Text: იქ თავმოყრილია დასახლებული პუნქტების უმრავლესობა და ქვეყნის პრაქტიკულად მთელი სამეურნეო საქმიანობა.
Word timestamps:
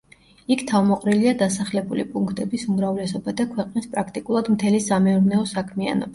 იქ 0.53 0.61
თავმოყრილია 0.69 1.33
დასახლებული 1.41 2.05
პუნქტების 2.15 2.65
უმრავლესობა 2.73 3.35
და 3.43 3.47
ქვეყნის 3.53 3.93
პრაქტიკულად 3.93 4.51
მთელი 4.57 4.83
სამეურნეო 4.89 5.47
საქმიანობა. 5.55 6.09